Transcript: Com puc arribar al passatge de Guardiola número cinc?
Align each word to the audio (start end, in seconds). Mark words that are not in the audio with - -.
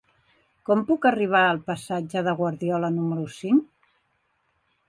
Com 0.69 0.79
puc 0.87 1.05
arribar 1.09 1.43
al 1.49 1.61
passatge 1.69 2.25
de 2.29 2.35
Guardiola 2.41 2.91
número 2.97 3.29
cinc? 3.37 3.93